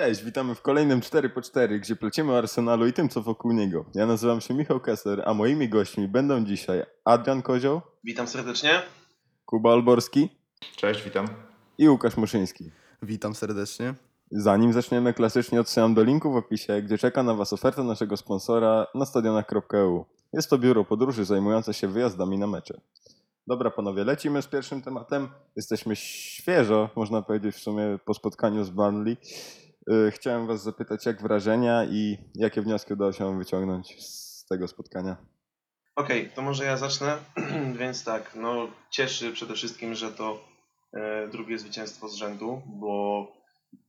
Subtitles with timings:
[0.00, 3.52] Cześć, witamy w kolejnym 4 po 4 gdzie plecimy o Arsenalu i tym, co wokół
[3.52, 3.84] niego.
[3.94, 8.82] Ja nazywam się Michał Kessler, a moimi gośćmi będą dzisiaj Adrian Kozioł, Witam serdecznie.
[9.46, 10.28] Kuba Alborski
[10.76, 11.26] Cześć, witam.
[11.78, 12.70] i Łukasz Muszyński.
[13.02, 13.94] Witam serdecznie.
[14.30, 18.86] Zanim zaczniemy, klasycznie odsyłam do linku w opisie, gdzie czeka na Was oferta naszego sponsora
[18.94, 20.04] na stadionach.eu.
[20.32, 22.80] Jest to biuro podróży zajmujące się wyjazdami na mecze.
[23.46, 25.28] Dobra panowie, lecimy z pierwszym tematem.
[25.56, 29.16] Jesteśmy świeżo, można powiedzieć w sumie po spotkaniu z Burnley.
[29.86, 35.16] Yy, Chciałem Was zapytać, jak wrażenia i jakie wnioski udało się wyciągnąć z tego spotkania.
[35.96, 37.18] Okej, to może ja zacznę.
[37.80, 40.44] Więc tak, no cieszy przede wszystkim, że to
[40.92, 43.26] e, drugie zwycięstwo z rzędu, bo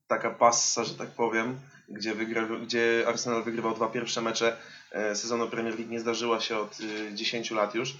[0.07, 4.57] taka passa, że tak powiem, gdzie, wygra, gdzie Arsenal wygrywał dwa pierwsze mecze
[4.91, 6.77] e, sezonu Premier League nie zdarzyła się od
[7.11, 7.97] e, 10 lat już.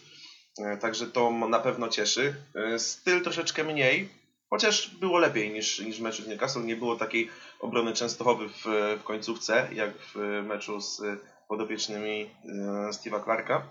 [0.60, 2.36] E, także to na pewno cieszy.
[2.56, 4.10] E, styl troszeczkę mniej,
[4.52, 6.66] chociaż było lepiej niż, niż w meczu z Newcastle.
[6.66, 8.64] Nie było takiej obrony Częstochowy w,
[9.00, 11.02] w końcówce, jak w meczu z
[11.48, 13.62] podopiecznymi e, Steve'a Clarka.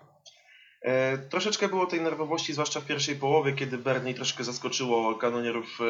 [0.83, 5.85] E, Troszeczkę było tej nerwowości, zwłaszcza w pierwszej połowie, kiedy Burnley troszkę zaskoczyło kanonierów e,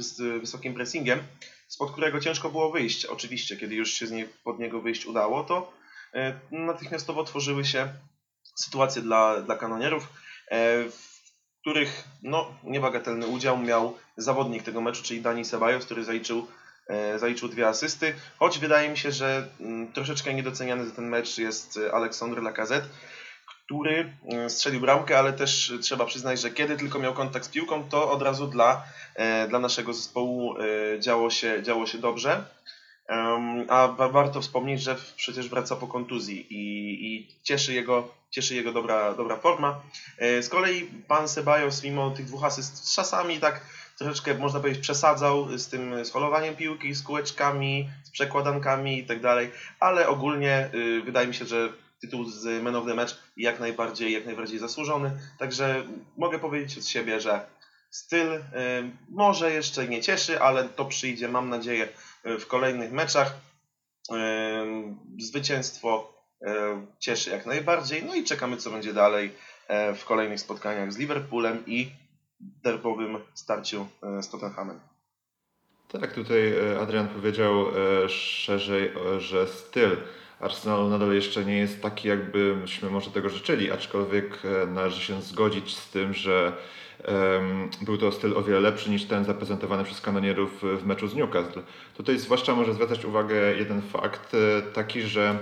[0.00, 1.18] wys- wysokim pressingiem,
[1.68, 3.04] spod którego ciężko było wyjść.
[3.04, 5.72] Oczywiście, kiedy już się z nie, pod niego wyjść udało, to
[6.14, 7.88] e, natychmiastowo tworzyły się
[8.54, 10.08] sytuacje dla, dla kanonierów,
[10.50, 10.84] e,
[11.66, 16.46] których no, niebagatelny udział miał zawodnik tego meczu, czyli Dani Ceballos, który zaliczył,
[16.88, 21.38] e, zaliczył dwie asysty, choć wydaje mi się, że mm, troszeczkę niedoceniany za ten mecz
[21.38, 22.88] jest e, Alexandre Lacazette,
[23.46, 27.88] który e, strzelił bramkę, ale też trzeba przyznać, że kiedy tylko miał kontakt z piłką,
[27.88, 28.84] to od razu dla,
[29.48, 30.54] dla naszego zespołu
[30.98, 32.44] działo się, działo się dobrze.
[33.68, 38.72] A wa- warto wspomnieć, że przecież wraca po kontuzji i, i cieszy jego, cieszy jego
[38.72, 39.80] dobra, dobra forma.
[40.18, 43.60] E, Z kolei pan Ceballos, mimo tych dwóch asyst z czasami tak
[43.98, 49.50] troszeczkę można powiedzieć przesadzał z tym scholowaniem piłki, z kółeczkami, z przekładankami i tak dalej,
[49.80, 54.12] ale ogólnie y, wydaje mi się, że tytuł z Man of the Match jak najbardziej,
[54.12, 55.10] jak najbardziej zasłużony.
[55.38, 55.82] Także
[56.16, 57.46] mogę powiedzieć od siebie, że
[57.90, 58.40] styl y,
[59.08, 61.88] może jeszcze nie cieszy, ale to przyjdzie, mam nadzieję,
[62.26, 63.34] y, w kolejnych meczach.
[65.18, 66.15] Zwycięstwo
[66.98, 68.04] cieszy jak najbardziej.
[68.04, 69.26] No i czekamy, co będzie dalej
[69.90, 71.90] y, w kolejnych spotkaniach z Liverpoolem i
[72.40, 73.86] derbowym starciu
[74.18, 74.80] y, z Tottenhamem.
[75.88, 79.96] Tak, tutaj e, Adrian powiedział e, szerzej, e, że styl
[80.40, 85.76] Arsenalu nadal jeszcze nie jest taki, jakbyśmy może tego życzyli, aczkolwiek e, należy się zgodzić
[85.76, 86.52] z tym, że
[87.82, 91.62] był to styl o wiele lepszy niż ten zaprezentowany przez kanonierów w meczu z Newcastle.
[91.96, 95.38] Tutaj zwłaszcza może zwracać uwagę jeden fakt, e, taki, że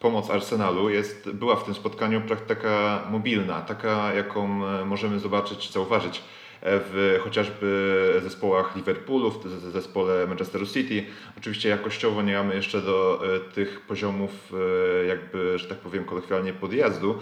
[0.00, 5.72] pomoc Arsenalu jest, była w tym spotkaniu taka mobilna, taka jaką e, możemy zobaczyć czy
[5.72, 6.22] zauważyć e,
[6.62, 11.06] w chociażby zespołach Liverpoolu, w zespole Manchesteru City.
[11.38, 14.52] Oczywiście jakościowo nie mamy jeszcze do e, tych poziomów
[15.08, 17.18] jakby, że tak powiem kolokwialnie podjazdu,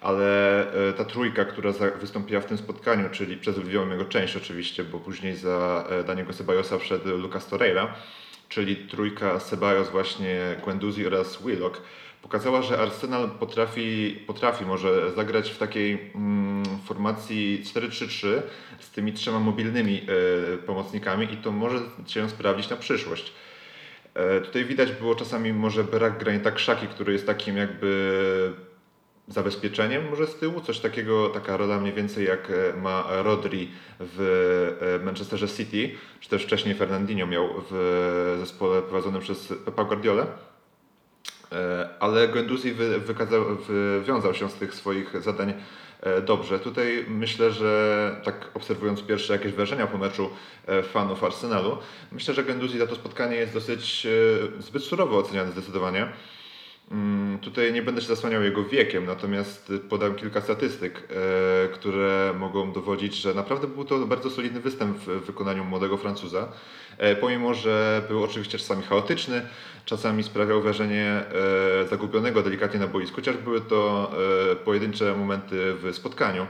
[0.00, 3.56] ale ta trójka, która wystąpiła w tym spotkaniu, czyli przez
[3.90, 7.94] jego część oczywiście, bo później za Daniego Ceballosa wszedł Lucas Torreira,
[8.48, 11.82] czyli trójka Ceballos właśnie Guendouzi oraz Willock,
[12.22, 18.28] pokazała, że Arsenal potrafi, potrafi może zagrać w takiej mm, formacji 4-3-3
[18.80, 20.06] z tymi trzema mobilnymi
[20.54, 23.32] e, pomocnikami i to może się sprawdzić na przyszłość.
[24.14, 28.52] E, tutaj widać było czasami może brak Granita Krzaki, który jest takim jakby
[29.28, 35.00] zabezpieczeniem może z tyłu, coś takiego, taka rola mniej więcej jak e, ma Rodri w
[35.04, 35.90] Manchesterze City,
[36.20, 40.47] czy też wcześniej Fernandinho miał w zespole prowadzonym przez Pepa Guardiola.
[41.52, 43.44] E, Ale Guendouzi wy, wykazał,
[44.00, 45.54] wywiązał się z tych swoich zadań
[46.00, 46.58] e, dobrze.
[46.58, 50.30] Tutaj myślę, że tak obserwując pierwsze jakieś wrażenia po meczu
[50.66, 51.78] e, fanów Arsenalu,
[52.12, 54.06] myślę, że Guendouzi za to spotkanie jest dosyć
[54.58, 56.08] zbyt surowo oceniany zdecydowanie.
[56.90, 62.72] Mm, Tutaj nie będę się zasłaniał jego wiekiem, natomiast podam kilka statystyk, e, które mogą
[62.72, 66.48] dowodzić, że naprawdę był to bardzo solidny występ w wykonaniu młodego Francuza.
[66.98, 69.42] E, Pomimo, że był oczywiście czasami chaotyczny,
[69.84, 71.04] czasami sprawiał wrażenie
[71.84, 74.10] e, zagubionego delikatnie na boisku, chociaż były to
[74.64, 76.46] pojedyncze momenty w spotkaniu.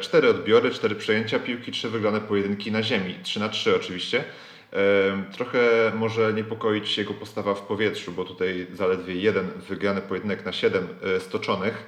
[0.00, 4.24] Cztery odbiory, cztery przejęcia piłki, trzy wygrane pojedynki na ziemi, 3 na 3 oczywiście.
[5.32, 10.88] Trochę może niepokoić jego postawa w powietrzu, bo tutaj zaledwie jeden wygrany pojedynek na siedem
[11.02, 11.86] e, stoczonych.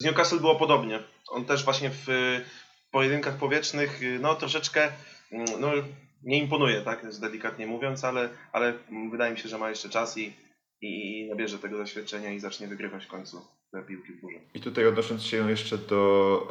[0.00, 1.02] Z Newcastle było podobnie.
[1.28, 2.44] On też właśnie w y,
[2.90, 4.92] pojedynkach powietrznych y, no troszeczkę
[5.32, 5.72] mm, no,
[6.22, 8.74] nie imponuje, tak delikatnie mówiąc, ale, ale
[9.10, 10.32] wydaje mi się, że ma jeszcze czas i,
[10.80, 13.40] i, nabierze tego doświadczenia i zacznie wygrywać w końcu
[13.72, 14.38] te piłki w górze.
[14.54, 16.42] I tutaj odnosząc się jeszcze do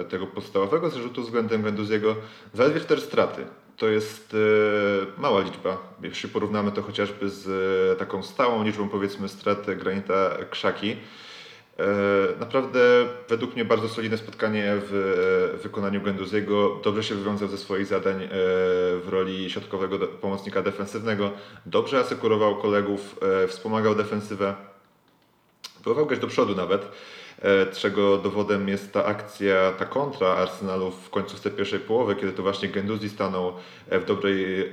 [0.00, 2.16] e, tego podstawowego zarzutu względem Guendouziego,
[2.54, 3.46] zaledwie cztery straty.
[3.80, 5.76] To jest e, mała liczba.
[6.02, 7.48] Jeśli porównamy to chociażby z
[7.92, 10.90] e, taką stałą liczbą, powiedzmy, strat Granita Krzaki.
[10.90, 11.84] E,
[12.40, 12.80] Naprawdę
[13.28, 16.80] według mnie bardzo solidne spotkanie w wykonaniu Genduziego.
[16.84, 18.28] Dobrze się wywiązał ze swoich zadań
[19.02, 21.30] w roli środkowego pomocnika defensywnego.
[21.66, 24.54] Dobrze asekurował kolegów, wspomagał defensywę.
[25.82, 26.88] Próbował grać do przodu nawet,
[27.72, 32.68] czego dowodem jest ta akcja, ta kontra Arsenalu w końcówce pierwszej połowy, kiedy to właśnie
[32.68, 33.52] Genduzi stanął
[33.88, 34.70] e, w dobrej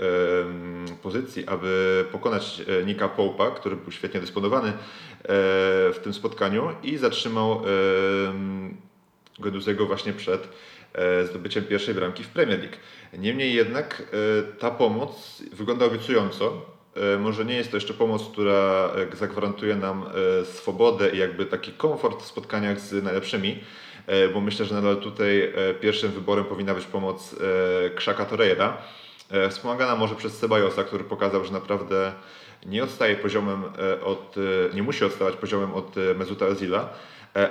[1.04, 4.74] pozycji, aby pokonać e, Nika Pope'a, który był świetnie dysponowany e,
[5.94, 7.62] w tym spotkaniu i zatrzymał
[9.40, 10.50] Genduziego właśnie przed
[10.94, 12.76] e, zdobyciem pierwszej bramki w Premier League.
[13.18, 16.77] Niemniej jednak e, ta pomoc wygląda obiecująco.
[17.16, 20.06] E, Może nie jest to jeszcze pomoc, która e, zagwarantuje nam
[20.42, 23.60] e, swobodę i jakby taki komfort w spotkaniach z najlepszymi,
[24.34, 27.36] bo myślę, że nadal tutaj pierwszym wyborem powinna być pomoc
[27.96, 28.78] Krzaka Torreira.
[29.50, 32.14] Wspomagana może przez Ceballosa, który pokazał, że naprawdę
[32.66, 33.64] nie odstaje poziomem
[34.04, 34.36] od,
[34.74, 36.88] nie musi odstawać poziomem od Mezuta Özila, e,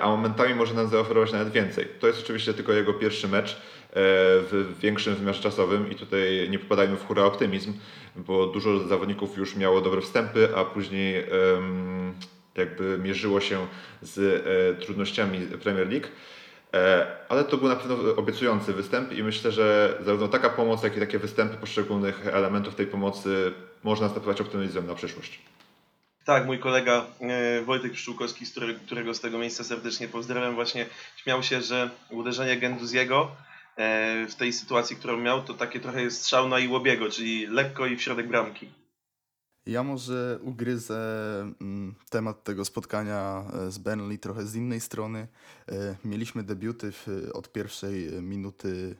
[0.00, 1.88] a momentami może nam zaoferować nawet więcej.
[2.00, 3.56] To jest oczywiście tylko jego pierwszy mecz e,
[3.94, 7.72] w większym wymiarze czasowym i tutaj nie popadajmy w hura optymizm,
[8.16, 11.24] bo dużo zawodników już miało dobre wstępy, a później
[12.56, 13.66] jakby mierzyło się
[14.02, 14.18] z
[14.78, 16.06] e, trudnościami Premier League.
[16.74, 20.96] E, Ale to był na pewno obiecujący występ i myślę, że zarówno taka pomoc, jak
[20.96, 23.52] i takie występy poszczególnych elementów tej pomocy
[23.84, 25.55] można nastawiać optymizmem na przyszłość.
[26.26, 28.44] Tak, mój kolega e, Wojtek Pszczółkowski,
[28.86, 30.86] którego, z tego miejsca serdecznie pozdrawiam, właśnie
[31.16, 33.36] śmiał się, że uderzenie Genduziego
[33.76, 37.86] e, w tej sytuacji, którą miał, to takie trochę jest strzał na Iłobiego, czyli lekko
[37.86, 38.70] i w środek bramki.
[39.66, 40.98] Ja może ugryzę
[41.60, 45.28] mm, temat tego spotkania e, z Burnley trochę z innej strony.
[46.04, 46.92] Mieliśmy debiuty,
[47.32, 48.96] od pierwszej minuty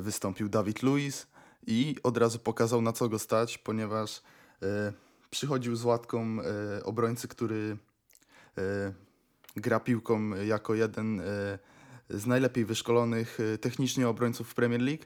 [0.00, 1.26] wystąpił Dawid Luiz
[1.66, 4.22] i od razu pokazał na co go stać, ponieważ
[5.36, 7.76] przychodził z łatką e, obrońcy, który
[8.58, 8.92] e,
[9.56, 11.24] gra piłką jako jeden e,
[12.10, 15.04] z najlepiej wyszkolonych e, technicznie obrońców w Premier League.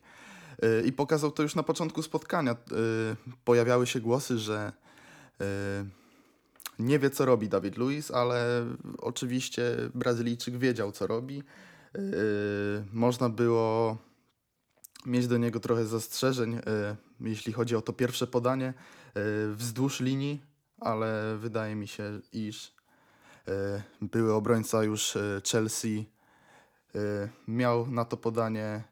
[0.63, 2.53] E, I pokazał to już na początku spotkania.
[2.53, 2.57] E,
[3.45, 4.73] Pojawiały się głosy, że
[6.79, 8.67] nie wie, co robi Dawid Luiz, ale
[8.99, 9.63] oczywiście
[9.95, 11.43] Brazylijczyk wiedział, co robi.
[12.93, 13.99] Można było
[15.07, 16.59] mieć do niego trochę zastrzeżeń,
[17.21, 18.75] jeśli chodzi o to pierwsze podanie
[19.55, 20.43] wzdłuż linii,
[20.81, 22.75] ale wydaje mi się, iż
[23.49, 26.07] e, były obrońca już e, Chelsea
[26.95, 26.99] e,
[27.49, 28.83] miał na to podanie e,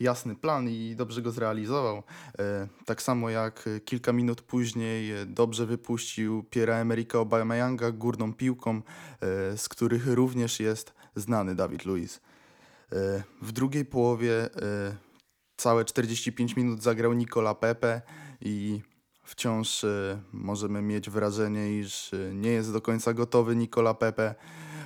[0.00, 2.02] jasny plan i dobrze go zrealizował.
[2.38, 8.76] E, Tak samo jak e, kilka minut później e, dobrze wypuścił Pierre-Emerick Aubameyanga górną piłką,
[8.76, 8.82] e,
[9.58, 12.20] z których również jest znany Dawid Luiz.
[12.92, 14.96] E, W drugiej połowie e,
[15.56, 18.02] całe 45 minut zagrał Nicola Pepe
[18.40, 18.80] i
[19.24, 24.34] wciąż e, możemy mieć wrażenie, iż e, nie jest do końca gotowy Nicola Pepe,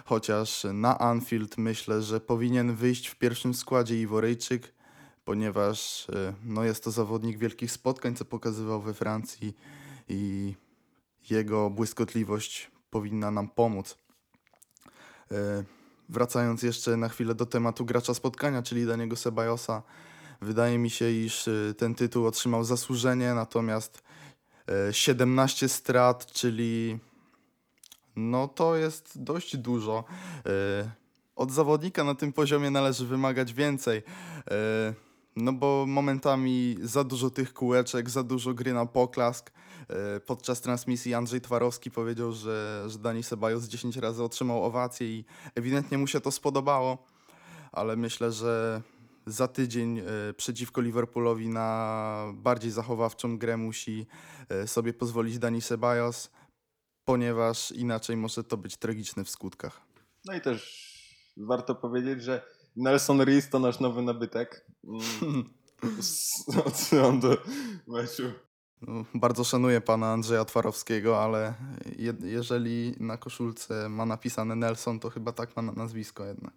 [0.05, 4.75] chociaż na Anfield myślę, że powinien wyjść w pierwszym składzie Iworyjczyk,
[5.25, 9.56] ponieważ e, no, jest to zawodnik wielkich spotkań, co pokazywał we Francji
[10.08, 10.55] i
[11.31, 13.99] jego błyskotliwość powinna nam pomóc.
[16.08, 19.82] Wracając jeszcze na chwilę do tematu gracza spotkania, czyli Daniego Sebajosa,
[20.40, 24.02] wydaje mi się, iż e, ten tytuł otrzymał zasłużenie, natomiast
[24.88, 26.99] e, 17 strat, czyli
[28.16, 30.04] no to jest dość dużo.
[30.47, 30.90] E,
[31.37, 34.02] Od zawodnika na tym poziomie należy wymagać więcej.
[34.50, 34.94] E,
[35.37, 39.50] No bo momentami za dużo tych kółeczek, za dużo gry na poklask.
[39.88, 45.25] E, Podczas transmisji Andrzej Twarowski powiedział, że, że Dani Sebajos 10 razy otrzymał owację i
[45.54, 46.99] ewidentnie mu się to spodobało,
[47.73, 48.82] ale myślę, że
[49.26, 50.04] za tydzień e,
[50.36, 54.06] przeciwko Liverpoolowi na bardziej zachowawczą grę musi
[54.48, 56.30] e, sobie pozwolić Dani Sebajos,
[57.04, 59.80] ponieważ inaczej może to być tragiczne w skutkach.
[60.24, 60.90] No i też
[61.36, 62.42] warto powiedzieć, że
[62.76, 64.66] Nelson Rees to nasz nowy nabytek.
[64.84, 65.44] Mm,
[66.66, 67.36] Odsyłam do
[67.86, 68.32] meczu.
[68.82, 71.54] No, bardzo szanuję pana Andrzeja Twarowskiego, ale
[71.99, 76.52] je, jeżeli na koszulce ma napisane Nelson, to chyba tak ma na nazwisko jednak.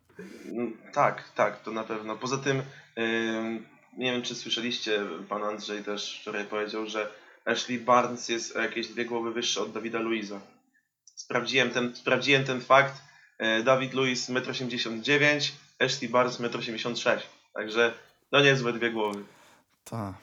[0.46, 2.16] Mm, Tak, tak, to na pewno.
[2.16, 2.62] Poza tym,
[2.98, 3.66] ym,
[3.98, 7.12] nie wiem czy słyszeliście, pan Andrzej też wczoraj powiedział, że
[7.46, 10.40] Ashley Barnes jest jakieś dwie głowy wyższy od Dawida Luiza.
[11.16, 13.02] Sprawdziłem ten, sprawdziłem ten fakt.
[13.38, 15.40] E, Dawid Luiz 1,89 m,
[15.88, 17.20] Ashley Barnes 1,86 m.
[17.54, 17.94] Także
[18.32, 19.24] no niezłe dwie głowy.
[19.84, 20.14] Tak.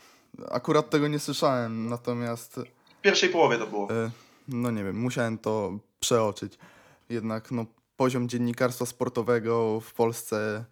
[0.51, 2.61] Akurat tego nie słyszałem, natomiast
[2.99, 3.91] W pierwszej połowie to było.
[3.91, 4.11] e,
[4.49, 6.59] no nie wiem, musiałem to przeoczyć.
[7.09, 10.65] Jednak no, poziom dziennikarstwa sportowego w Polsce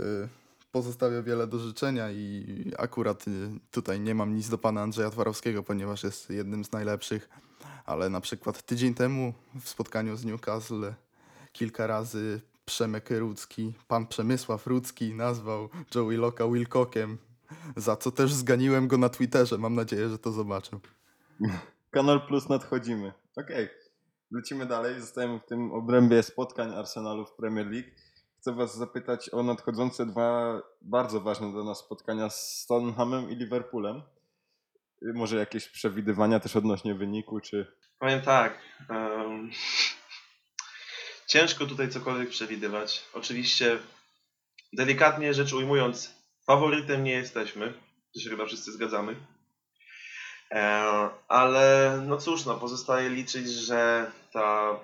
[0.00, 0.28] e,
[0.72, 3.30] pozostawia wiele do życzenia i akurat y,
[3.70, 7.28] tutaj nie mam nic do pana Andrzeja Twarowskiego, ponieważ jest jednym z najlepszych,
[7.86, 10.94] ale na przykład tydzień temu w spotkaniu z Newcastle
[11.52, 17.18] kilka razy Przemek Rudzki, pan Przemysław Rudzki nazwał Joey Locka Wilcockiem,
[17.76, 19.58] za co też zganiłem go na Twitterze.
[19.58, 20.80] Mam nadzieję, że to zobaczył.
[21.90, 23.12] Kanal Plus nadchodzimy.
[23.36, 23.68] Okej.
[24.30, 25.00] Lecimy dalej.
[25.00, 27.88] Zostajemy w tym obrębie spotkań Arsenalu w Premier League.
[28.40, 34.02] Chcę Was zapytać o nadchodzące dwa bardzo ważne dla nas spotkania z Tottenhamem i Liverpoolem.
[35.14, 37.66] Może jakieś przewidywania też odnośnie wyniku, czy
[37.98, 38.58] Powiem tak.
[38.90, 39.50] em,
[41.26, 43.04] ciężko tutaj cokolwiek przewidywać.
[43.12, 43.78] Oczywiście,
[44.72, 46.14] delikatnie rzecz ujmując,
[46.46, 47.72] faworytem nie jesteśmy.
[48.14, 49.16] To się chyba wszyscy zgadzamy.
[50.50, 54.78] E, ale no cóż, no, pozostaje liczyć, że ta,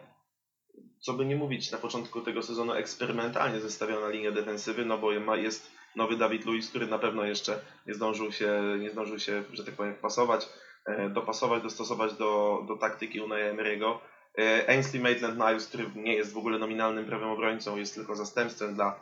[1.01, 5.71] co by nie mówić, na początku tego sezonu eksperymentalnie zestawiona linia defensywy, no bo jest
[5.97, 9.75] nowy Dawid Luiz, który na pewno jeszcze nie zdążył się, nie zdążył się że tak
[9.75, 10.49] powiem, wpasować
[10.87, 13.99] e, dopasować, dostosować do, do taktyki Unai Emery'ego.
[14.39, 19.01] E, Ainsley Maitland-Niles, który nie jest w ogóle nominalnym prawym obrońcą, jest tylko zastępstwem dla,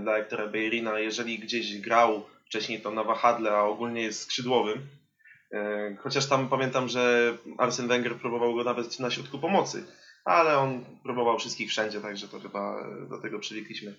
[0.00, 0.98] dla Hectora Beirina.
[0.98, 4.86] Jeżeli gdzieś grał wcześniej to na wahadle, a ogólnie jest skrzydłowym,
[5.52, 9.86] e, chociaż tam pamiętam, że Arsene Wenger próbował go nawet na środku pomocy,
[10.24, 13.94] ale on próbował wszystkich wszędzie, także to chyba e, do tego przywykliśmy.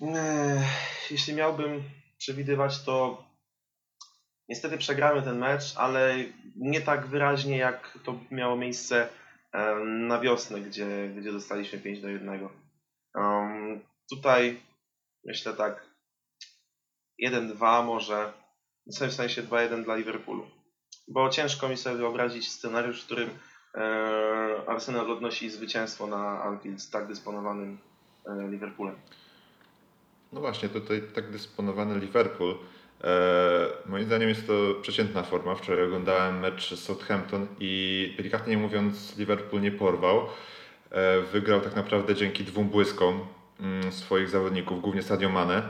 [0.00, 0.62] E,
[1.10, 1.82] Jeśli miałbym
[2.18, 3.26] przewidywać, to
[4.48, 6.16] Niestety przegramy ten mecz, ale
[6.56, 9.08] nie tak wyraźnie jak to miało miejsce
[9.84, 12.48] na wiosnę, gdzie, gdzie dostaliśmy 5 do 1.
[13.14, 14.60] Um, tutaj
[15.24, 15.86] myślę tak
[17.24, 18.32] 1-2 może,
[18.86, 20.46] w sensie 2-1 dla Liverpoolu.
[21.08, 23.30] Bo ciężko mi sobie wyobrazić scenariusz, w którym
[23.74, 23.80] e,
[24.66, 27.78] Arsenal odnosi zwycięstwo na Anfield z tak dysponowanym
[28.26, 28.96] e, Liverpoolem.
[30.32, 32.58] No właśnie, tutaj tak dysponowany Liverpool.
[33.04, 35.54] E, moim zdaniem jest to przeciętna forma.
[35.54, 40.26] Wczoraj oglądałem mecz z Southampton i delikatnie mówiąc Liverpool nie porwał.
[41.32, 43.26] Wygrał tak naprawdę dzięki dwóm błyskom
[43.90, 45.62] swoich zawodników, głównie Sadio Mane.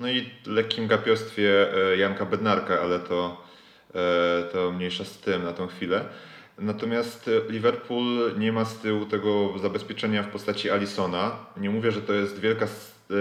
[0.00, 3.44] No i lekkim gapiostwie e, Janka Bednarka, ale to,
[3.94, 6.04] e, to mniejsza z tym na tą chwilę.
[6.58, 11.36] Natomiast e, Liverpool nie ma z tyłu tego zabezpieczenia w postaci Alisona.
[11.56, 12.66] Nie mówię, że to jest wielka,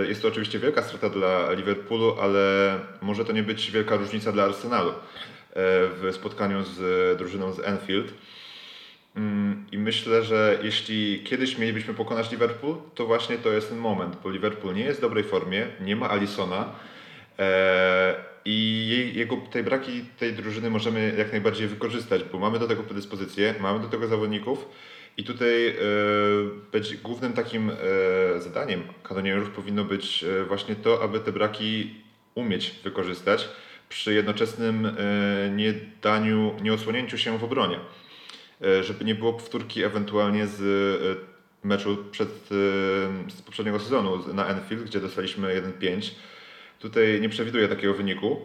[0.07, 4.43] jest to oczywiście wielka strata dla Liverpoolu, ale może to nie być wielka różnica dla
[4.43, 4.93] Arsenalu
[6.01, 8.13] w spotkaniu z drużyną z Anfield.
[9.15, 14.17] Mm, I myślę, że jeśli kiedyś mielibyśmy pokonać Liverpool, to właśnie to jest ten moment,
[14.23, 16.75] bo Liverpool nie jest w dobrej formie, nie ma Alisona
[17.39, 22.83] e, i jego tej braki tej drużyny możemy jak najbardziej wykorzystać, bo mamy do tego
[22.83, 24.65] predyspozycje, mamy do tego zawodników
[25.17, 25.73] i tutaj e,
[26.71, 31.95] być głównym takim e, zadaniem kanonierów powinno być właśnie to, aby te braki
[32.35, 33.49] umieć wykorzystać
[33.89, 34.91] przy jednoczesnym e,
[35.49, 37.79] niedaniu, nieosłonięciu się w obronie
[38.81, 44.83] żeby nie było powtórki ewentualnie z e, meczu przed, e, z poprzedniego sezonu na Enfield,
[44.83, 46.11] gdzie dostaliśmy 1-5.
[46.79, 48.41] Tutaj nie przewiduję takiego wyniku.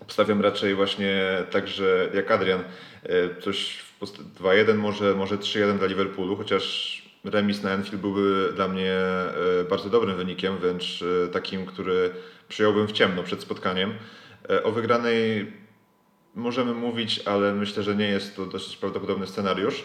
[0.00, 2.60] Obstawiam raczej właśnie tak, że jak Adrian,
[3.02, 8.52] e, coś w post- 2-1, może, może 3-1 dla Liverpoolu, chociaż remis na Enfield byłby
[8.54, 12.10] dla mnie e, bardzo dobrym wynikiem, wręcz e, takim, który
[12.48, 13.94] przyjąłbym w ciemno przed spotkaniem.
[14.50, 15.52] E, O wygranej
[16.36, 19.84] możemy mówić, ale myślę, że nie jest to dosyć prawdopodobny scenariusz.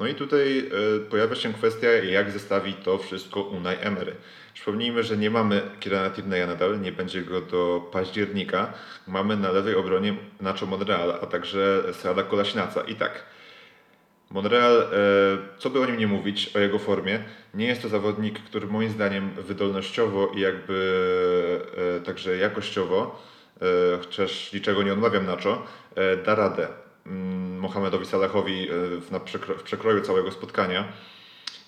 [0.00, 4.16] No i tutaj e, pojawia się kwestia, jak zestawi to wszystko Unai Emery.
[4.54, 8.72] Przypomnijmy, że nie mamy Kirana Tierney'a nadal, nie będzie go do października.
[9.06, 12.80] Mamy na lewej obronie Nacho Monreal, a także Srada Kolaśnaca.
[12.80, 13.24] I tak,
[14.30, 14.86] Monreal, e,
[15.58, 17.24] co by o nim nie mówić, o jego formie,
[17.54, 21.60] nie jest to zawodnik, który moim zdaniem wydolnościowo i jakby
[21.96, 23.22] e, także jakościowo,
[24.00, 26.68] chociaż niczego nie odmawiam Nacho, e, da radę
[27.06, 30.92] mm, Mohamedowi Salahowi e, w, przekro- w przekroju całego spotkania.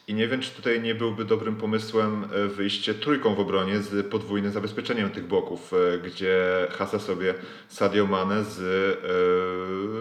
[0.09, 4.07] I nie wiem, czy tutaj nie byłby dobrym pomysłem e, wyjście trójką w obronie z
[4.07, 6.39] podwójnym zabezpieczeniem tych boków, e, gdzie
[6.71, 7.35] hasa sobie
[7.69, 8.59] Sadio Mane z,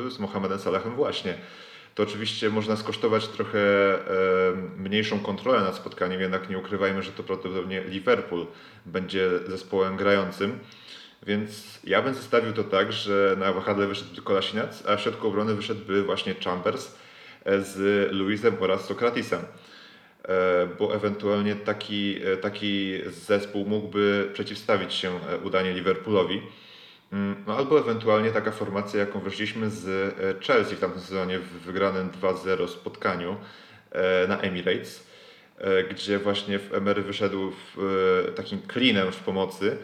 [0.08, 1.34] e, z Mohamedem Salahem właśnie.
[1.96, 4.02] To oczywiście można skosztować trochę e,
[4.78, 8.48] mniejszą kontrolę nad spotkaniem, jednak nie ukrywajmy, że to prawdopodobnie Liverpool
[8.86, 10.60] będzie zespołem grającym.
[11.28, 15.56] Więc ja bym zestawił to tak, że na wahadle wyszedłby Kolasinac, a w środku obrony
[15.56, 16.96] wyszedłby właśnie Chambers
[17.46, 19.40] e, z Luizem oraz Sokratisem.
[20.24, 26.42] E, Bo ewentualnie taki, e, taki zespół mógłby przeciwstawić się udanie Liverpoolowi.
[27.14, 32.10] Mm, No albo ewentualnie taka formacja, jaką wyszliśmy z Chelsea w tamtym sezonie w wygranym
[32.10, 33.36] 2-0 spotkaniu
[34.28, 35.08] na Emirates.
[35.90, 39.78] gdzie właśnie w Emery wyszedł w, takim cleanem w pomocy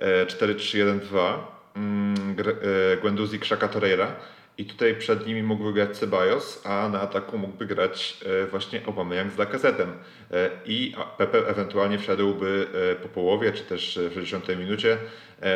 [0.00, 1.38] 4-3-1-2
[1.76, 4.16] mm, e, Guendouzi Krzaka Torreira.
[4.58, 9.32] I tutaj przed nimi mógłby grać Ceballos, a na ataku mógłby grać e, właśnie Aubameyang
[9.32, 9.88] z Lacazette'em.
[10.32, 12.66] E, i Pepe ewentualnie wszedłby
[13.02, 14.98] po połowie czy też w 60 minucie.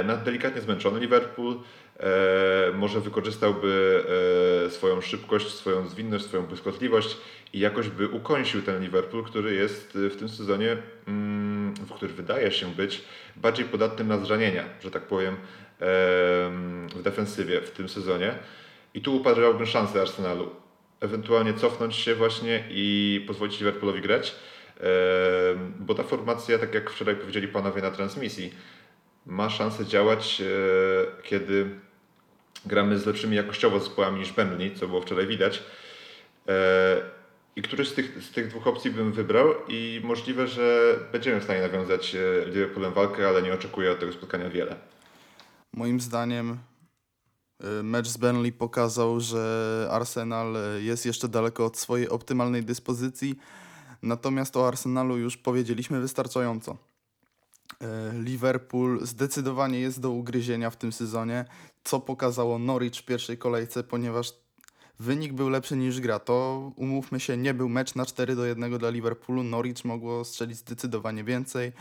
[0.04, 1.56] Na delikatnie zmęczony Liverpool.
[2.74, 4.04] Może wykorzystałby
[4.68, 7.16] swoją szybkość, swoją zwinność, swoją błyskotliwość
[7.52, 10.76] i jakoś by ukończył ten Liverpool, który jest w tym sezonie,
[11.08, 13.04] mm, w który wydaje się być
[13.36, 18.34] bardziej podatnym na zranienia, że tak powiem, em, w defensywie w tym sezonie.
[18.94, 20.50] I tu upatrywałbym szansę Arsenalu.
[21.00, 24.34] Ewentualnie cofnąć się właśnie i pozwolić Liverpoolowi grać,
[25.78, 28.54] bo ta formacja, tak jak wczoraj powiedzieli panowie na transmisji,
[29.26, 31.70] ma szansę działać, e, kiedy
[32.66, 35.62] gramy z lepszymi jakościowo zespołami niż Burnley, co było wczoraj widać.
[37.56, 41.40] E, I któryś z tych, z tych dwóch opcji bym wybrał i możliwe, że będziemy
[41.40, 44.76] w stanie nawiązać e, Liverpoolem walkę, ale nie oczekuję od tego spotkania wiele.
[45.72, 46.58] Moim zdaniem
[47.64, 53.38] y, mecz z Burnley pokazał, że Arsenal y, jest jeszcze daleko od swojej optymalnej dyspozycji,
[54.02, 56.76] natomiast o Arsenalu już powiedzieliśmy wystarczająco.
[58.12, 61.44] Liverpool zdecydowanie jest do ugryzienia w tym sezonie,
[61.84, 64.32] co pokazało Norwich w pierwszej kolejce, ponieważ
[65.00, 66.18] wynik był lepszy niż gra.
[66.18, 69.42] To umówmy się, nie był mecz na 4 do 1 dla Liverpoolu.
[69.42, 71.72] Norwich mogło strzelić zdecydowanie więcej.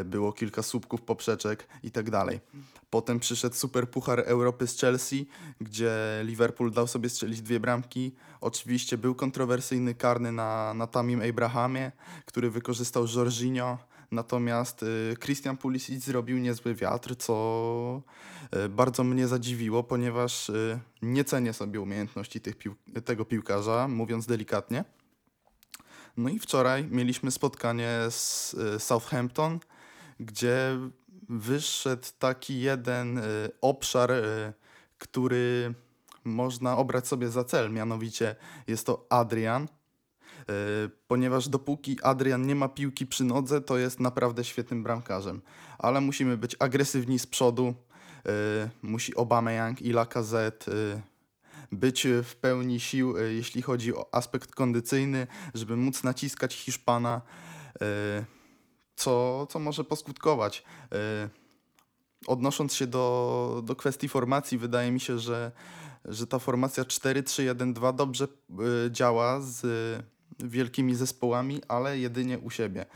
[0.00, 2.40] Y, Było kilka słupków, poprzeczek i tak dalej.
[2.90, 5.26] Potem przyszedł Super Puchar Europy z Chelsea,
[5.60, 5.92] gdzie
[6.22, 8.14] Liverpool dał sobie strzelić dwie bramki.
[8.40, 11.92] Oczywiście był kontrowersyjny karny na, na Tamim Abrahamie,
[12.24, 13.78] który wykorzystał Jorginho.
[14.10, 18.02] Natomiast y, Christian Pulisic zrobił niezły wiatr, co
[18.56, 24.84] y, bardzo mnie zadziwiło, ponieważ y, nie cenię sobie umiejętności pił- tego piłkarza, mówiąc delikatnie.
[26.16, 29.60] No i wczoraj mieliśmy spotkanie z Southampton,
[30.20, 30.78] gdzie
[31.28, 33.20] wyszedł taki jeden
[33.60, 34.12] obszar,
[34.98, 35.74] który
[36.24, 39.68] można obrać sobie za cel, mianowicie jest to Adrian.
[40.50, 45.42] Y, Ponieważ dopóki Adrian nie ma piłki przy nodze, to jest naprawdę świetnym bramkarzem.
[45.78, 47.74] Ale musimy być agresywni z przodu.
[48.26, 51.02] y, Musi Aubameyang i Lacazette y,
[51.72, 57.22] być w pełni sił, jeśli chodzi o aspekt kondycyjny, żeby móc naciskać Hiszpana,
[58.96, 60.64] co, co może poskutkować.
[62.26, 65.52] Odnosząc się do, do kwestii formacji, wydaje mi się, że,
[66.04, 68.28] że ta formacja 4-3-1-2 dobrze
[68.90, 69.66] działa z
[70.38, 72.86] wielkimi zespołami, ale jedynie u siebie.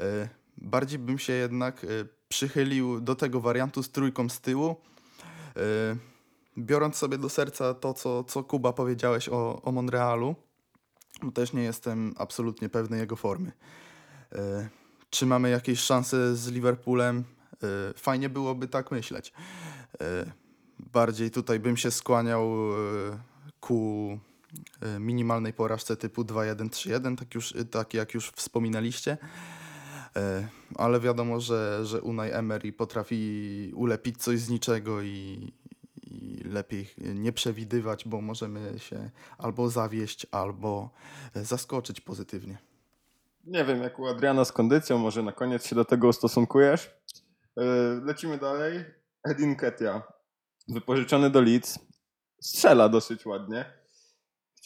[0.00, 0.28] Y,
[0.58, 4.76] Bardziej bym się jednak y, przychylił do tego wariantu z trójką z tyłu.
[5.56, 5.96] Y,
[6.58, 10.34] Biorąc sobie do serca to, co, co Kuba powiedziałeś o, o Monrealu,
[11.22, 13.52] bo też nie jestem absolutnie pewny jego formy.
[15.10, 17.24] Czy mamy jakieś szanse z Liverpoolem?
[17.96, 19.32] Fajnie byłoby tak myśleć.
[20.78, 22.50] Bardziej tutaj bym się skłaniał
[23.60, 24.18] ku
[25.00, 29.18] minimalnej porażce typu 2-1-3-1, tak, już, tak jak już wspominaliście.
[30.16, 35.52] Y, Ale wiadomo, że, że Unai Emery potrafi ulepić coś z niczego i,
[36.02, 40.90] i lepiej nie przewidywać, bo możemy się albo zawieść, albo
[41.34, 42.58] e, zaskoczyć pozytywnie.
[43.44, 46.90] Nie wiem, jak u Adriana z kondycją, może na koniec się do tego ustosunkujesz.
[48.02, 48.84] Lecimy dalej.
[49.24, 50.02] Edin Ketia,
[50.68, 51.78] wypożyczony do Leeds,
[52.40, 53.64] strzela dosyć ładnie.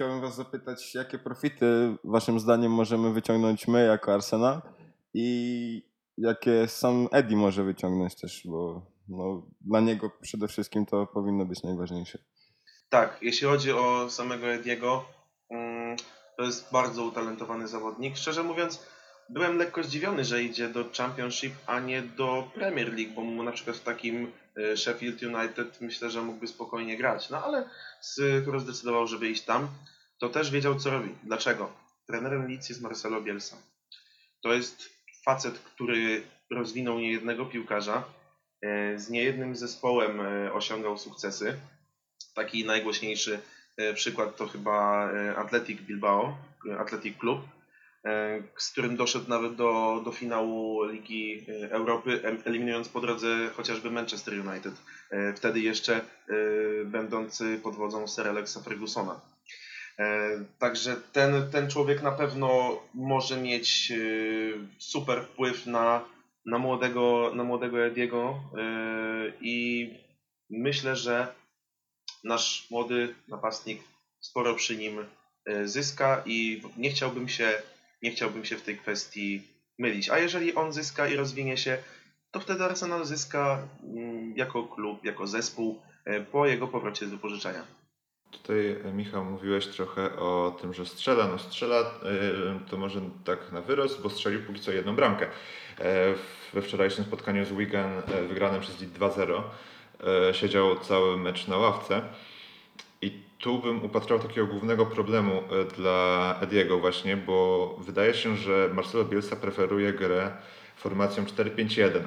[0.00, 4.62] Chciałbym was zapytać, jakie profity waszym zdaniem możemy wyciągnąć my jako Arsenal
[5.14, 5.82] i
[6.18, 11.62] jakie sam Eddie może wyciągnąć też, bo no, dla niego przede wszystkim to powinno być
[11.62, 12.18] najważniejsze.
[12.88, 15.04] Tak, jeśli chodzi o samego Ediego,
[15.50, 15.96] mm,
[16.36, 18.16] to jest bardzo utalentowany zawodnik.
[18.16, 18.86] Szczerze mówiąc,
[19.28, 23.52] byłem lekko zdziwiony, że idzie do Championship, a nie do Premier League, bo mu na
[23.52, 24.32] przykład w takim
[24.76, 27.30] Sheffield United myślę, że mógłby spokojnie grać.
[27.30, 27.68] No ale
[28.00, 29.68] skoro zdecydował, żeby iść tam,
[30.18, 31.14] to też wiedział, co robi.
[31.22, 31.72] Dlaczego?
[32.06, 33.56] Trenerem Leeds jest Marcelo Bielsa.
[34.40, 34.90] To jest
[35.24, 38.04] facet, który rozwinął niejednego piłkarza,
[38.64, 41.56] y, z niejednym zespołem y, osiągał sukcesy.
[42.34, 43.40] Taki najgłośniejszy
[43.76, 46.36] e, przykład to chyba e, Athletic Bilbao,
[46.70, 47.59] e, Athletic Club, e,
[48.56, 54.34] z którym doszedł nawet do, do finału Ligi e, Europy, eliminując po drodze chociażby Manchester
[54.34, 54.74] United,
[55.10, 56.04] e, wtedy jeszcze e,
[56.84, 59.20] będący pod wodzą Sir Alexa Fergusona.
[59.98, 63.96] E, Także ten, ten człowiek na pewno może mieć e,
[64.78, 66.04] super wpływ na,
[66.46, 69.90] na, młodego, na młodego Ediego e, i
[70.50, 71.34] myślę, że
[72.24, 73.82] nasz młody napastnik
[74.20, 75.06] sporo przy nim
[75.46, 77.62] e, zyska i nie chciałbym się
[78.02, 79.42] nie chciałbym się w tej kwestii
[79.78, 80.10] mylić.
[80.10, 81.78] A jeżeli on zyska i rozwinie się,
[82.30, 87.64] to wtedy Arsenal zyska mm, jako klub, jako zespół e, po jego powrocie z wypożyczenia.
[88.30, 91.28] Tutaj, e, Michał, mówiłeś trochę o tym, że strzela.
[91.28, 91.90] No strzela e,
[92.70, 95.26] to może tak na wyrost, bo strzelił póki co jedną bramkę.
[96.52, 99.42] We wczorajszym spotkaniu z Wigan wygranym przez Leeds 2-0
[100.30, 102.02] e, siedział cały mecz na ławce.
[103.40, 109.04] Tu bym upatrywał takiego głównego problemu e, dla Ediego właśnie, bo wydaje się, że Marcelo
[109.04, 110.30] Bielsa preferuje grę
[110.76, 112.02] formacją 4-5-1, e,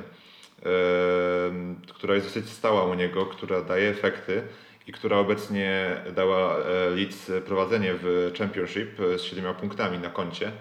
[1.94, 4.44] która jest dosyć stała u niego, która daje efekty
[4.88, 10.52] i która obecnie dała e, Leeds prowadzenie w Championship e, z 7 punktami na koncie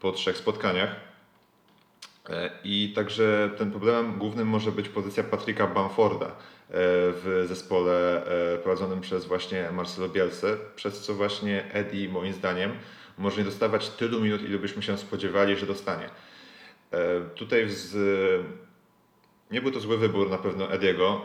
[0.00, 1.11] po trzech spotkaniach.
[2.30, 6.32] E, I także ten problemem głównym może być pozycja Patryka Bamforda e,
[6.70, 12.72] w zespole e, prowadzonym przez właśnie Marcelo Bielsę, przez co właśnie Eddie moim zdaniem
[13.18, 16.08] może nie dostawać tylu minut, ile byśmy się spodziewali, że dostanie.
[17.34, 17.96] Tutaj z,
[19.50, 21.20] nie był to zły wybór na pewno Ediego.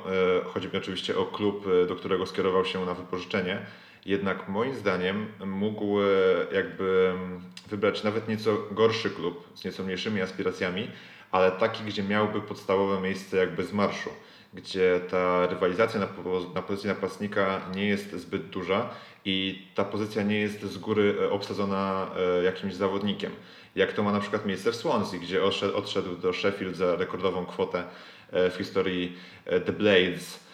[0.45, 3.65] Chodzi mi oczywiście o klub, do którego skierował się na wypożyczenie.
[4.05, 6.05] Jednak moim zdaniem mógł e,
[6.51, 10.87] jakby mm, wybrać nawet nieco gorszy klub z nieco mniejszymi aspiracjami,
[11.31, 14.09] ale taki, gdzie miałby podstawowe miejsce jakby z marszu,
[14.53, 16.07] gdzie ta rywalizacja na,
[16.55, 18.89] na pozycji napastnika nie jest zbyt duża
[19.25, 23.31] i ta pozycja nie jest z góry e, obsadzona e, jakimś zawodnikiem.
[23.75, 25.43] Jak to ma na przykład miejsce w Swansea, gdzie
[25.75, 27.83] odszedł, do Sheffield za rekordową kwotę
[28.31, 30.46] w historii The Blades,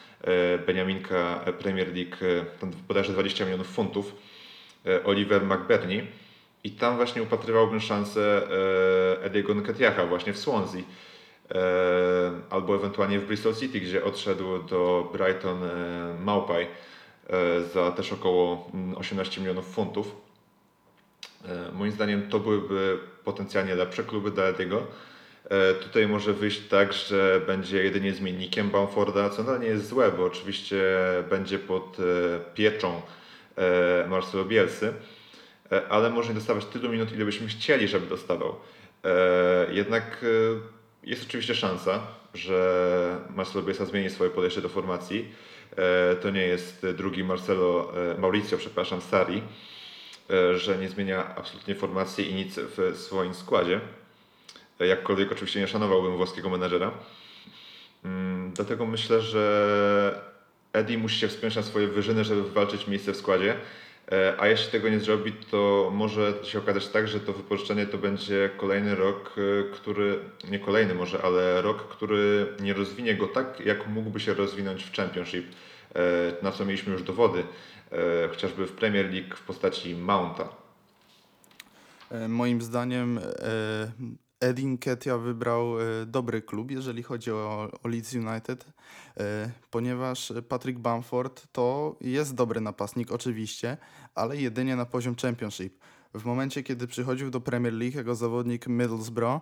[0.68, 4.16] Beniaminka e, Premier League, e, tam bodajże 20 milionów funtów,
[4.86, 6.08] e, Oliver McBurney.
[6.64, 8.48] I tam właśnie upatrywałbym szansę
[9.22, 10.82] e, Ediego Nketiaha właśnie w Swansea.
[11.52, 15.70] E, albo ewentualnie w Bristol City, gdzie odszedł do Brighton e,
[16.20, 16.68] Maupai
[17.30, 20.16] e, za też około mm, 18 milionów funtów.
[21.46, 24.88] E, Moim zdaniem to byłyby potencjalnie lepsze kluby dla Ediego.
[25.50, 30.12] E, Tutaj może wyjść tak, że będzie jedynie zmiennikiem Bamforda, co nadal nie jest złe,
[30.12, 30.84] bo oczywiście
[31.30, 32.04] będzie pod e,
[32.54, 33.02] pieczą
[33.56, 34.94] e, Marcelo Bielsy,
[35.90, 38.56] ale może nie dostawać tylu minut, ile byśmy chcieli, żeby dostawał.
[39.72, 40.26] Jednak
[41.04, 42.02] jest oczywiście szansa,
[42.34, 45.32] że Marcelo Bielsa zmieni swoje podejście do formacji.
[46.22, 49.42] To nie jest drugi Marcelo, Mauricio, przepraszam, Sari,
[50.56, 53.82] że nie zmienia absolutnie formacji i nic w swoim składzie.
[54.86, 56.91] Jakkolwiek oczywiście nie szanowałbym włoskiego menedżera.
[58.06, 60.22] Mm, Dlatego myślę, że
[60.74, 63.56] Eddie musi się wspiąć na swoje wyżyny, żeby wywalczyć miejsce w składzie.
[64.12, 67.98] E, A jeśli tego nie zrobi, to może się okazać tak, że to wypożyczenie to
[67.98, 70.19] będzie kolejny rok, e, który,
[70.50, 74.96] nie kolejny może, ale rok, który nie rozwinie go tak, jak mógłby się rozwinąć w
[74.96, 75.46] Championship,
[75.96, 76.00] e,
[76.41, 77.43] na co mieliśmy już dowody,
[78.30, 80.50] chociażby w Premier League w postaci Mounta.
[82.28, 83.19] Moim zdaniem
[84.44, 88.66] e, Eddie Nketiah wybrał e, dobry klub, jeżeli chodzi o, o Leeds United,
[89.18, 93.78] e, ponieważ Patrick Bamford to jest dobry napastnik oczywiście,
[94.16, 95.80] ale jedynie na poziom Championship.
[96.14, 99.42] W momencie, kiedy przychodził do Premier League jako zawodnik Middlesbrough,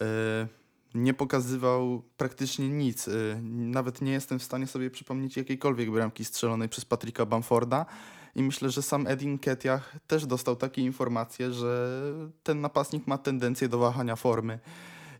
[0.00, 0.46] e,
[0.94, 3.08] nie pokazywał praktycznie nic.
[3.42, 7.86] Nawet nie jestem w stanie sobie przypomnieć jakiejkolwiek bramki strzelonej przez Patricka Bamforda.
[8.34, 12.00] I myślę, że sam Edin Ketiach też dostał takie informacje, że
[12.42, 14.58] ten napastnik ma tendencję do wahania formy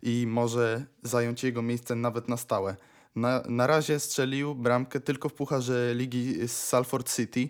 [0.03, 2.77] i może zająć jego miejsce nawet na stałe.
[3.17, 7.49] Na, na razie strzelił bramkę tylko w pucharze ligi z Salford City.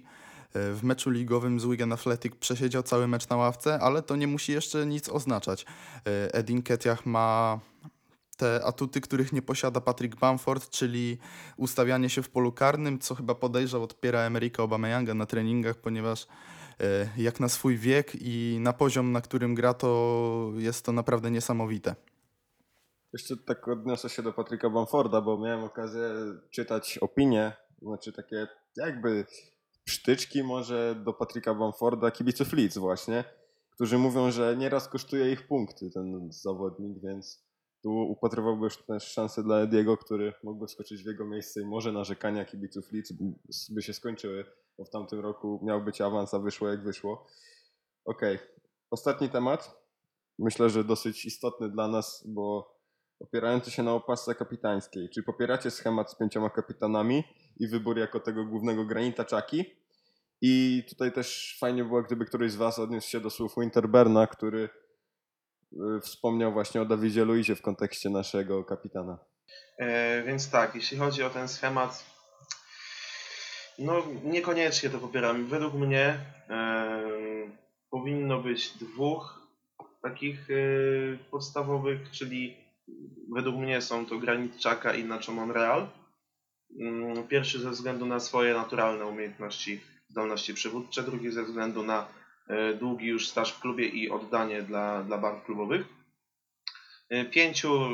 [0.55, 4.27] E, W meczu ligowym z Wigan Athletic przesiedział cały mecz na ławce, ale to nie
[4.27, 5.66] musi jeszcze nic oznaczać.
[6.07, 7.59] E, Edin Ketiach ma
[8.40, 11.18] te atuty, których nie posiada Patrick Bamford, czyli
[11.57, 16.26] ustawianie się w polu karnym, co chyba podejrzał od Piera Emerika Aubameyanga na treningach, ponieważ
[16.81, 21.31] e, jak na swój wiek i na poziom, na którym gra, to jest to naprawdę
[21.31, 21.94] niesamowite.
[23.12, 26.03] Jeszcze tak odniosę się do Patryka Bamforda, bo miałem okazję
[26.50, 29.26] czytać opinie, znaczy takie jakby
[29.85, 33.24] psztyczki może do Patryka Bamforda, kibiców Leeds właśnie,
[33.74, 37.50] którzy mówią, że nieraz kosztuje ich punkty ten zawodnik, więc
[37.83, 42.45] tu upatrywałby też szansę dla Ediego, który mógłby wskoczyć w jego miejsce i może narzekania
[42.45, 43.12] kibiców Leeds
[43.71, 44.45] by się skończyły,
[44.79, 47.27] bo w tamtym roku miał być awans, a wyszło jak wyszło.
[48.05, 48.38] Okej,
[48.90, 49.81] ostatni temat.
[50.38, 52.75] Myślę, że dosyć istotny dla nas, bo
[53.21, 55.09] opierający się na opasce kapitańskiej.
[55.11, 57.25] Czy popieracie schemat z pięcioma kapitanami
[57.57, 59.64] i wybór jako tego głównego granita czaki?
[60.43, 64.69] I tutaj też fajnie było, gdyby któryś z Was odniósł się do słów Winterberna, który
[66.03, 69.19] wspomniał właśnie o Dawidzie Luizie w kontekście naszego kapitana.
[69.79, 72.05] E, więc tak, jeśli chodzi o ten schemat,
[73.79, 75.47] no niekoniecznie to popieram.
[75.47, 76.19] Według mnie
[76.51, 77.01] e,
[77.91, 79.41] powinno być dwóch
[80.03, 82.57] takich y, podstawowych, czyli
[83.35, 85.89] według mnie są to Granit Xhaka i Nacho Monreal.
[86.81, 92.20] Mm, Pierwszy ze względu na swoje naturalne umiejętności, zdolności przywódcze, drugi ze względu na y,
[92.79, 95.87] długi już staż w klubie i oddanie dla, dla barw klubowych.
[97.13, 97.89] Y, Pięciu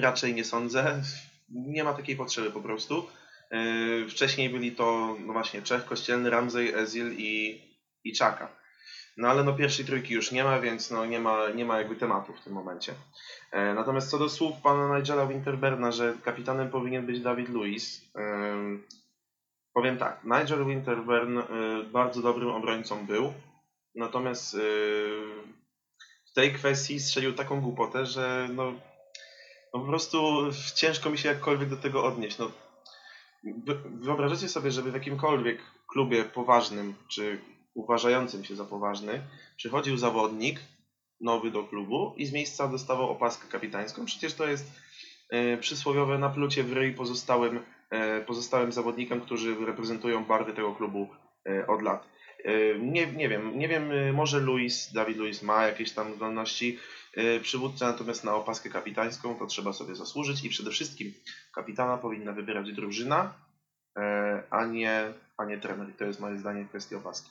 [0.00, 1.02] raczej nie sądzę,
[1.48, 3.06] nie ma takiej potrzeby po prostu.
[3.52, 7.62] Y, Wcześniej byli to no właśnie Czech, Kościelny, Ramsey, Ezil i,
[8.04, 8.48] i Czaka.
[9.16, 11.96] No ale no pierwszej trójki już nie ma, więc no nie ma, nie ma jakby
[11.96, 12.94] tematu w tym momencie.
[13.52, 17.48] E, Natomiast co do słów pana Nigela Winterberna, że kapitanem powinien być David
[18.14, 18.82] em,
[19.74, 21.44] powiem tak, Nigel Winterburn y,
[21.92, 23.32] bardzo dobrym obrońcą był,
[23.96, 24.58] natomiast y,
[26.30, 28.72] w tej kwestii strzelił taką głupotę, że no,
[29.74, 32.38] no po prostu ciężko mi się jakkolwiek do tego odnieść.
[32.38, 32.50] No,
[33.66, 35.58] wy- wyobrażacie sobie, żeby w jakimkolwiek
[35.92, 37.38] klubie poważnym, czy
[37.74, 39.22] uważającym się za poważny,
[39.56, 40.60] przychodził zawodnik
[41.20, 44.04] nowy do klubu i z miejsca dostawał opaskę kapitańską.
[44.06, 44.70] Przecież to jest
[45.30, 51.08] e, przysłowiowe naplucie w ryj pozostałym, e, pozostałym zawodnikom, którzy reprezentują barwy tego klubu
[51.66, 52.16] od lat.
[52.46, 56.78] E, nie, nie wiem, nie wiem, e, może Luis, Dawid Luis ma jakieś tam zdolności
[57.14, 61.12] e, przywódcze, natomiast na opaskę kapitańską to trzeba sobie zasłużyć i przede wszystkim
[61.54, 63.34] kapitana powinna wybierać drużyna,
[63.96, 65.90] e, a nie, a nie trener.
[65.90, 67.30] I to jest moje zdanie w kwestii opaski.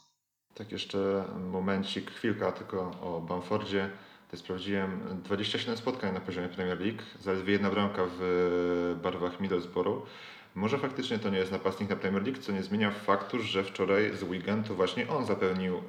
[0.53, 3.89] Tak jeszcze momencik, chwilka tylko o Bamfordzie.
[4.31, 10.07] To sprawdziłem 27 spotkań na poziomie Premier League, zaledwie jedna bramka w barwach Middlesbrough.
[10.55, 14.17] Może faktycznie to nie jest napastnik na Premier League, co nie zmienia faktu, że wczoraj
[14.17, 15.81] z weekend to właśnie on zapewnił e,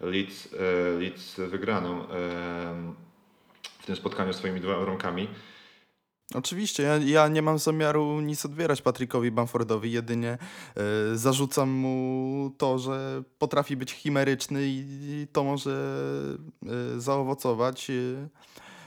[0.00, 2.06] Leeds, e, Leeds wygraną e,
[3.78, 5.28] w tym spotkaniu swoimi dwoma bramkami.
[6.34, 10.38] Oczywiście, ja, ja nie mam zamiaru nic odbierać Patrickowi Bamfordowi, jedynie
[10.76, 15.98] e, zarzucam mu to, że potrafi być chimeryczny i, i to może
[16.96, 17.92] e, zaowocować e,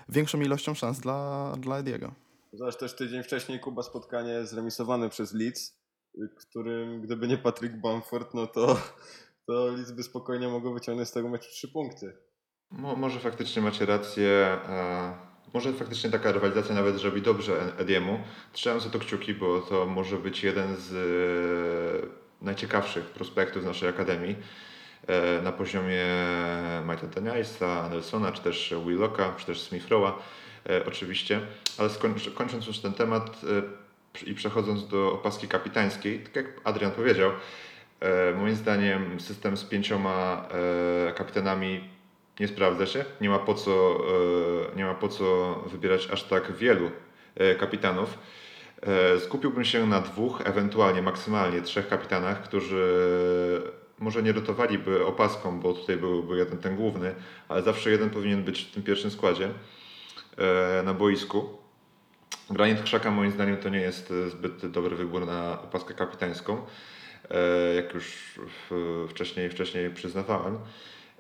[0.10, 2.12] większą ilością szans dla, dla Ediego.
[2.54, 5.80] Zobacz też tydzień wcześniej Kuba spotkanie zremisowane przez Leeds,
[6.16, 8.82] y, którym gdyby nie Patrick Bamford, no to,
[9.48, 12.18] to Leeds by spokojnie mogło wyciągnąć z tego meczu trzy punkty.
[12.72, 14.30] Mo, może faktycznie macie rację.
[14.70, 18.20] E, może faktycznie taka rywalizacja nawet zrobi dobrze Ediemu.
[18.54, 23.90] Trzymam za to kciuki, bo to może być jeden z e, najciekawszych prospektów z naszej
[23.90, 24.36] akademii.
[25.08, 26.06] E, na poziomie
[26.88, 30.49] Mike'a Danielsa, Nelsona, czy też Willocka, czy też Smith Rowa e,
[30.88, 31.42] oczywiście.
[31.78, 36.92] Ale skończ, kończąc już ten temat e, i przechodząc do opaski kapitańskiej, tak jak Adrian
[36.92, 37.32] powiedział,
[38.00, 40.48] e, moim zdaniem system z pięcioma
[41.10, 41.90] e, kapitanami
[42.40, 43.06] nie sprawdza się.
[43.22, 44.02] Nie ma po co,
[44.74, 46.92] e, nie ma po co wybierać aż tak wielu
[47.36, 48.18] e, kapitanów.
[48.82, 52.84] E, Skupiłbym się na dwóch, ewentualnie maksymalnie trzech kapitanach, którzy
[54.00, 57.16] może nie rotowaliby opaską, bo tutaj byłby jeden ten główny,
[57.48, 59.79] ale zawsze jeden powinien być w tym pierwszym składzie e,
[60.84, 61.60] na boisku.
[62.50, 66.62] Granit Krzaka moim zdaniem to nie jest e, zbyt dobry wybór na opaskę kapitańską,
[67.32, 68.40] e, jak już
[69.10, 70.56] wcześniej, wcześniej przyznawałem.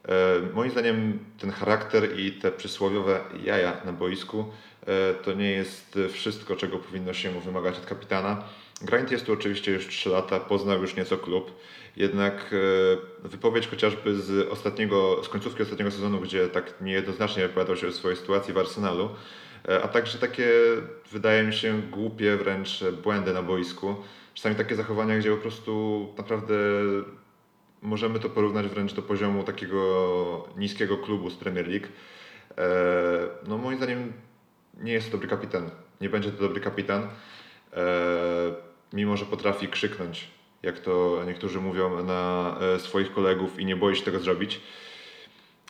[0.07, 4.45] E, Moim zdaniem ten charakter i te przysłowiowe jaja na boisku
[4.87, 8.43] e, to nie jest wszystko, czego powinno się wymagać od kapitana.
[8.81, 11.51] Grant jest tu oczywiście już 3 lata, poznał już nieco klub,
[11.95, 12.53] jednak
[13.23, 17.91] e, wypowiedź chociażby z ostatniego, z końcówki ostatniego sezonu, gdzie tak niejednoznacznie wypowiadał się o
[17.91, 19.09] swojej sytuacji w Arsenalu,
[19.69, 20.49] e, a także takie,
[21.11, 23.95] wydaje mi się, głupie wręcz błędy na boisku.
[24.33, 26.55] Czasami takie zachowania, gdzie po prostu naprawdę
[27.81, 31.87] możemy to porównać wręcz do poziomu takiego niskiego klubu z Premier League.
[32.57, 32.67] E,
[33.47, 34.13] No moim zdaniem
[34.77, 35.69] nie jest to dobry kapitan.
[36.01, 37.07] Nie będzie to dobry kapitan.
[38.93, 40.27] Mimo, że potrafi krzyknąć,
[40.63, 44.61] jak to niektórzy mówią, na e, swoich kolegów i nie boi się tego zrobić.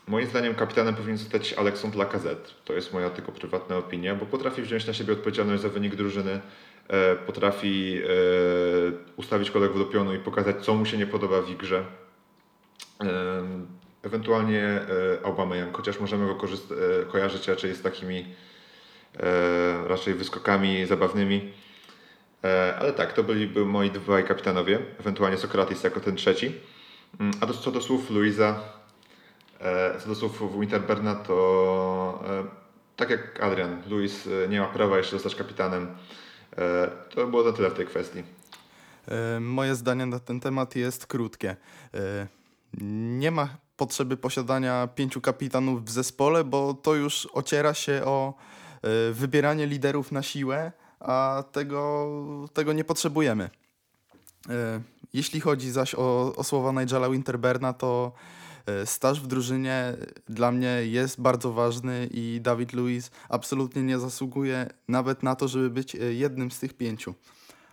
[0.08, 2.50] Moim zdaniem kapitanem powinien zostać Alexandre Lacazette.
[2.66, 6.40] To jest moja tylko prywatna opinia, bo potrafi wziąć na siebie odpowiedzialność za wynik drużyny,
[6.88, 8.08] e, potrafi e,
[9.16, 11.86] ustawić kolegów do pionu i pokazać, co mu się nie podoba w grze.
[14.04, 14.80] Ewentualnie
[15.24, 16.38] Aubameyang, chociaż możemy go
[17.12, 18.26] kojarzyć raczej z takimi
[19.88, 21.52] raczej wyskokami zabawnymi.
[22.44, 26.56] E, Ale tak, to byliby moi dwaj kapitanowie, ewentualnie Sokrates jako ten trzeci.
[27.20, 28.60] Mm, A do, co do słów Luisa,
[29.60, 32.44] e, co do słów Winterberna, to e,
[32.96, 35.88] tak jak Adrian, Luis nie ma prawa jeszcze zostać kapitanem.
[37.10, 38.24] To było na tyle w tej kwestii.
[39.40, 41.56] Moje zdanie na ten temat jest krótkie.
[43.20, 48.34] Nie ma potrzeby posiadania pięciu kapitanów w zespole, bo to już ociera się o
[49.12, 52.10] wybieranie liderów na siłę, a tego,
[52.54, 53.50] tego nie potrzebujemy.
[54.50, 54.82] E,
[55.14, 58.12] Jeśli chodzi zaś o, o słowa Nigela Winterberna, to
[58.70, 59.94] E, Staż w drużynie
[60.30, 65.70] dla mnie jest bardzo ważny i Dawid Luiz absolutnie nie zasługuje nawet na to, żeby
[65.70, 67.16] być e, jednym z tych pięciu.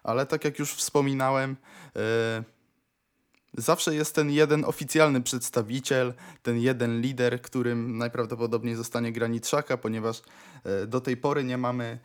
[0.04, 1.56] Ale tak jak już wspominałem,
[3.56, 10.22] zawsze jest ten jeden oficjalny przedstawiciel, ten jeden lider, którym najprawdopodobniej zostanie Granitrzaka, ponieważ
[10.64, 11.98] e, do tej pory nie mamy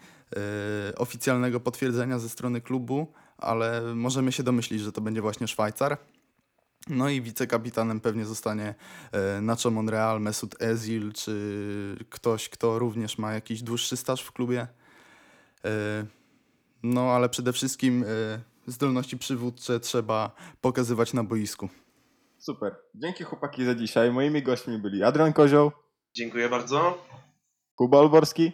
[0.90, 5.98] e, oficjalnego potwierdzenia ze strony klubu, ale możemy się domyślić, że to będzie właśnie Szwajcar.
[6.88, 8.76] No i wicekapitanem pewnie zostanie
[9.12, 14.68] e, Nacho Monreal, Mesut Ezil, czy ktoś, kto również ma jakiś dłuższy staż w klubie.
[16.84, 18.06] No ale przede wszystkim
[18.68, 21.70] zdolności przywódcze trzeba pokazywać na boisku.
[22.38, 22.76] Super.
[22.96, 24.12] Dzięki chłopaki za dzisiaj.
[24.12, 25.72] Moimi gośćmi byli Adrian Kozioł,
[26.16, 27.06] Dziękuję bardzo.
[27.76, 28.52] Kuba Olborski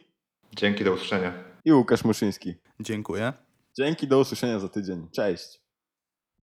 [0.56, 1.34] Dzięki, do usłyszenia.
[1.65, 2.56] i Łukasz Muszyński.
[2.80, 3.34] Dziękuję.
[3.78, 5.08] Dzięki, do usłyszenia za tydzień.
[5.15, 5.62] Cześć.